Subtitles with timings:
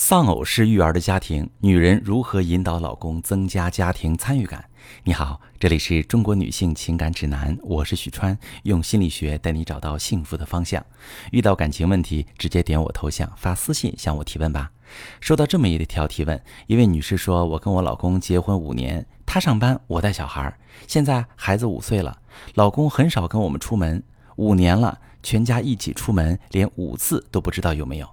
[0.00, 4.64] 丧偶式育儿的家庭，女人如何引导老公增加家庭参与感？
[5.02, 10.86] 你好，这里是中国女性情感指南，我是许川，用心理学带你找到幸福的方向。
[11.32, 14.70] 遇到感情问题，直接点我头像发私信向我提问吧。
[15.20, 20.56] 收到这么一条提问，一位女士说：“我跟我老公结婚五年，他上班，我带小孩，
[20.86, 22.16] 现在孩子五岁了，
[22.54, 24.00] 老公很少跟我们出门，
[24.36, 28.08] 五年了，全家一起出门，连五次都不知道有没有。”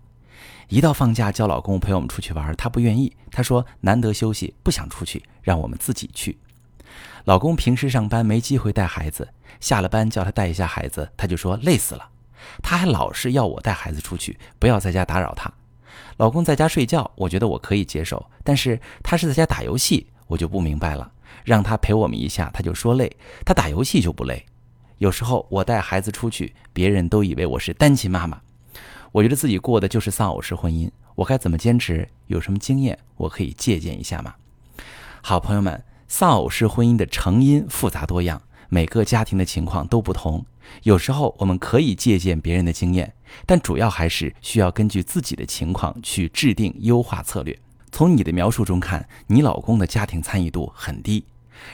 [0.69, 3.15] 一到放假叫老公陪我们出去玩，他不愿意。
[3.31, 6.37] 他说难得休息，不想出去，让我们自己去。
[7.25, 9.27] 老公平时上班没机会带孩子，
[9.59, 12.09] 下了班叫他带一下孩子，他就说累死了。
[12.61, 15.51] 他还老是要我带孩子出去，不要在家打扰他。
[16.17, 21.11] 老公在家睡觉，我觉得我可以接受，但是他是在家打游戏，我就不明白了。
[21.43, 23.15] 让他陪我们一下，他就说累。
[23.45, 24.45] 他打游戏就不累。
[24.99, 28.39] 有时候我带孩子出去，别人都以为我是单亲妈妈。
[29.15, 32.05] 我觉得自己过的就是丧偶式婚姻，我该怎么坚持？
[32.27, 34.35] 有什么经验我可以借鉴一下吗？
[35.21, 40.45] 好朋友们，丧偶式婚姻的成因复杂多样，每个家庭的情况都不同。
[40.83, 43.13] 有时候我们可以借鉴别人的经验，
[43.45, 47.57] 但主要还是需要根据自己的情况去制定优化策略。
[47.93, 51.23] 从你的描述中看，你老公的家庭参与度很低，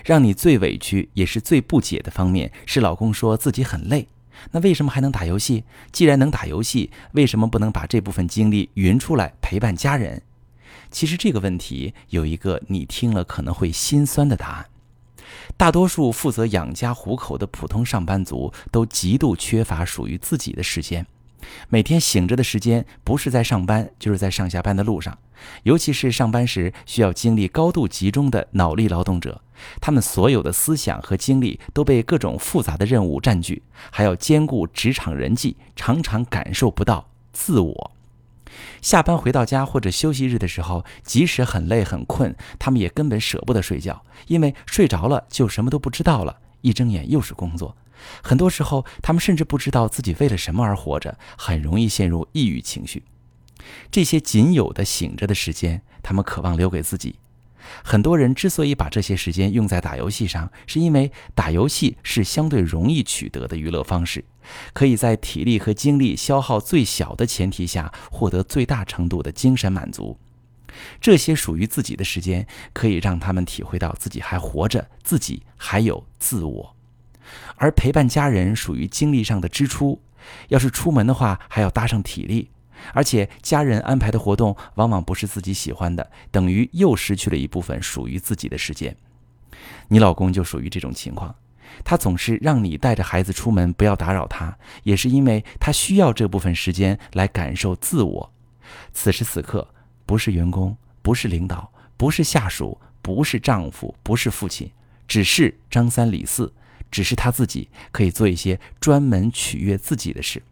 [0.06, 4.08] 让你最委屈也是最不解的方面是，老公说自己很累。
[4.50, 5.64] 那为什么还能打游戏？
[5.92, 10.22] 既然能打游戏，为什么不能把这部分精力匀出来陪伴家人？
[10.89, 14.66] 其实这个问题有一个你听了可能会心酸的答案：
[15.56, 21.06] 大多数负责养家糊口的普通上班族都极度缺乏属于自己的时间。
[21.69, 25.17] 每天醒着的时间，不是在上班，就是在上下班的路上。
[25.63, 29.41] 尤其是上班时需要精力高度集中的脑力劳动者，
[29.79, 37.91] 他们所有的思想和精力都被各种复杂的任务占据，还要兼顾职场人际，常常感受不到自我。
[38.81, 47.75] 下班回到家或者休息日的时候，即使很累很困，他们也根本舍不得睡觉，因为睡着了就什么都不知道了，一睁眼又是工作。
[48.22, 53.03] 很多时候，他们甚至不知道自己为了什么而活着，很容易陷入抑郁情绪。
[53.91, 57.16] 这些仅有的醒着的时间，他们渴望留给自己。
[57.84, 64.25] 很多人之所以把这些时间用在打游戏上，是因为打游戏是相对容易取得的娱乐方式，
[64.73, 70.17] 可以在体力和精力消耗最小的前提下获得最大程度的精神满足。
[71.00, 76.75] 这些属于自己的时间，可以让他们体会到自己还活着，自己还有自我。
[77.56, 80.02] 而陪伴家人属于精力上的支出，
[80.50, 82.50] 要是出门的话，还要搭上体力，
[82.94, 88.96] 而且家人安排的活动往往不是自己喜欢的，等于又失去了一部分属于自己的时间。
[89.90, 91.36] 你老公就属于这种情况，
[91.84, 98.34] 他总是让你带着孩子出门，不要打扰他，也是因为他需要这部分时间来感受自我。
[98.94, 99.68] 此时此刻，
[100.06, 104.72] 不是员工，不是领导，不是下属，不是丈夫，不是父亲，
[105.08, 106.52] 只是张三李四。
[106.91, 110.44] 只是他自己可以做一些专门取悦自己的事。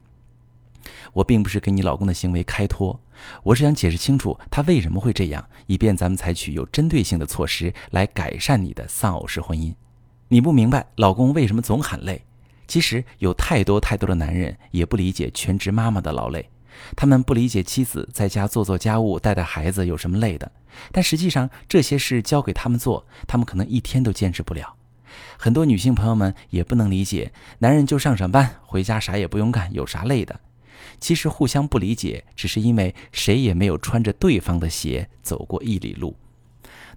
[1.14, 3.00] 我并不是给你老公的行为开脱，
[3.44, 9.74] 我是想解释清楚他为什么会这样，以便咱们采取有针对性的措施来改善你的丧偶式婚姻。
[10.30, 12.24] 你不明白老公为什么总喊累，
[12.68, 16.50] 其实有太多太多的男人也不理解全职妈妈的劳累，
[16.96, 20.52] 他们不理解妻子在家做做家务、带带孩子有什么累的，
[20.92, 24.76] 但实际上这些事交给他们做，他们可能一天都坚持不了。
[25.38, 30.40] 很多女性朋友们也不能理解，男人就上上班，回家啥也不用干，有啥累的？
[31.00, 36.16] 其实互相不理解，只是因为谁也没有穿着对方的鞋走过一里路。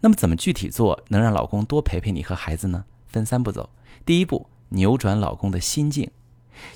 [0.00, 2.84] 那么怎么具体做能让老公多陪陪你和孩子呢？
[3.06, 3.70] 分三步走。
[4.04, 6.10] 第一步，扭转老公的心境。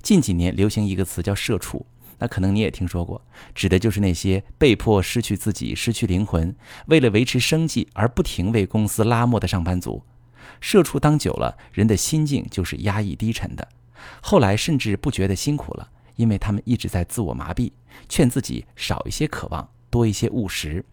[0.02, 1.84] 近几年流行一个词叫“社畜”，
[2.18, 3.20] 那可能你也听说过，
[3.54, 6.54] 指的就是那些被迫失去自己、失去灵魂，
[6.86, 10.02] 为了维持生计而不停为公司拉磨的上班族。
[10.60, 13.68] 社畜当久了，人的心境就是压抑低沉的。
[14.20, 17.72] 后来甚至不觉得辛苦了，因为他们一直在自我麻痹，
[18.08, 20.84] 劝自己少一些渴望，多一些务实。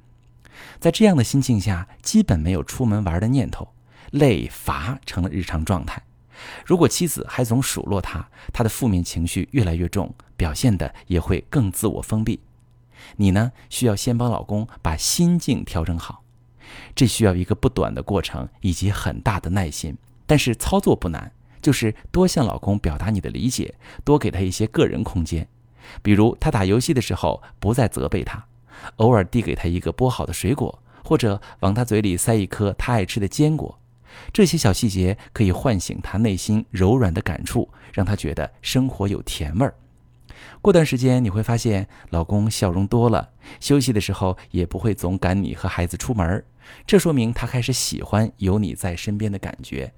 [0.79, 3.73] 在这样的心境下，基本没有出门玩的念头，
[4.11, 6.01] 累乏成了日常状态。
[6.65, 12.39] 如果妻子还总数落他，他的负面情绪越来越重，表现的也会更自我封闭。
[13.17, 16.22] 你呢，需要先帮老公把心境调整好。
[16.95, 21.31] 这需要一个不短的过程以及很大的耐心，但是操作不难，
[21.61, 25.47] 就是多向老公表达你的理解，多给他一些个人空间。
[26.01, 28.45] 比如他打游戏的时候，不再责备他，
[28.97, 33.79] 偶尔递给他一个剥好的水果，或者往他嘴里塞一颗他爱吃的坚果。
[34.31, 39.73] 这些小细节可以唤醒他内心柔软的感触，让他觉得生活有甜味儿。
[40.61, 46.43] 过段时间你会发现，老公笑容多了，休息的时候也不会总赶你和孩子出门，
[46.85, 49.93] 这说明他开始喜欢有你在身边的感觉。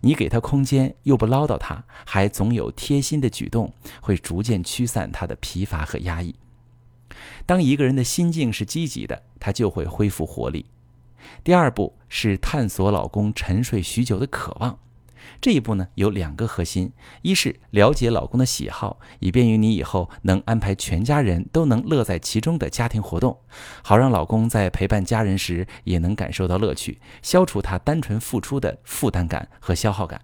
[0.00, 6.34] 你给他空间，又不唠叨他，还总有贴心的举动，会逐渐驱散他的疲乏和压抑。
[7.44, 10.66] 当一个人的心境是积极的，他就会恢复活力。
[11.42, 14.78] 第二步是探索老公沉睡许久的渴望。
[15.40, 16.92] 这一步呢有两个核心：
[17.22, 23.38] 一是了解老公的喜好，以便于你以后能安排全家人都能乐在其中的家庭活动，
[23.82, 30.20] 好让老公在陪伴家人时也能感受到乐趣，消除他单纯付出的负担感和消耗感；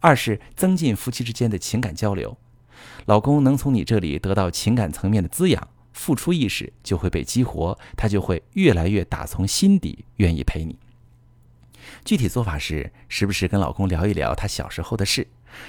[0.00, 2.36] 二是增进夫妻之间的情感交流，
[3.06, 10.78] 老公能从你这里得到情感层面的滋养，付出意识就会被激活，他就会越来越打从心底愿意陪你。
[12.04, 15.26] 具体做法是，时不时跟老公聊一聊他小时候的事，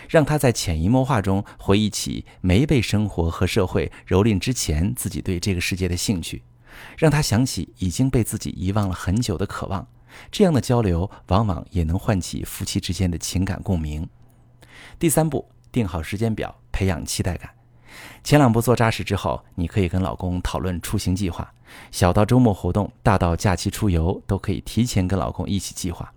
[0.10, 6.44] 让他在潜移默化中回忆起没被生活和社会蹂躏之前自己对这个世界的兴趣，
[6.98, 9.88] 让他想起已经被自己遗忘了很久的渴望。
[10.32, 14.08] 这样的交流往往也能唤起夫妻之间的情感共鸣。
[15.00, 17.50] 第三步，定好时间表，培养期待感。
[18.24, 21.54] 前两步做扎实之后，你可以跟老公讨论出行计划，
[21.92, 26.14] 小到周末活动，大到假期出游，都可以提前跟老公一起计划。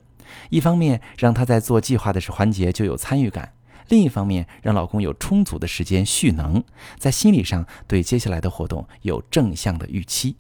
[0.51, 3.53] 一方面让他在做计划的环节就有参与感，
[3.89, 6.63] 另一方面让老公有充足的时间蓄能，
[6.99, 10.37] 在心理上对接下来的活动有正向的预期。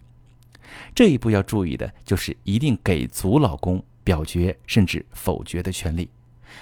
[0.94, 6.10] 这一步要注意的就是一定给足老公表决甚至否决的权利，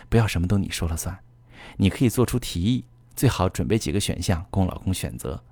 [0.09, 1.19] 不要什么都你说了算。
[1.77, 2.85] 你可以做出提议。
[3.15, 5.43] 最好准备几个选项供老公选择。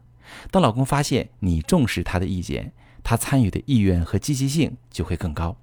[0.50, 2.72] 当老公发现你重视他的意见，
[3.02, 5.56] 他参与的意愿和积极性就会更高。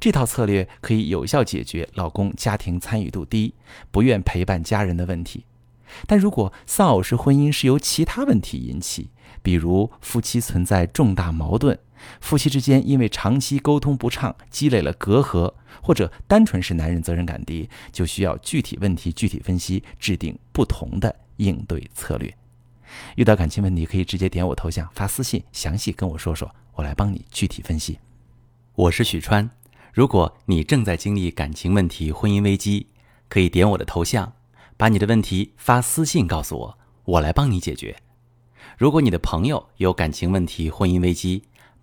[0.00, 3.54] 这套策略可以有效解决老公家庭参与度低、
[3.90, 5.44] 不愿陪伴家人的问题。
[6.06, 9.10] 但如果丧偶式婚姻是由其他问题引起，
[9.42, 11.78] 比如夫妻存在重大矛盾，
[12.20, 15.52] 夫妻之间因为长期沟通不畅积累了隔阂，
[15.82, 22.34] 或者单纯是男人责任感低，就需要具体问题具体分析，制定不同的应对策略。
[23.16, 27.98] 遇到感情问题，可以直接点我头像发私信，详细跟我说说，我来帮你具体分析。
[28.74, 29.50] 我是许川，
[29.92, 32.88] 如果你正在经历感情问题、婚姻危机，
[33.28, 34.32] 可以点我的头像，
[34.76, 37.96] 把你的问题发私信告诉我，我来帮你解决。
[38.78, 41.44] 如果你的朋友有感情问题、婚姻危机，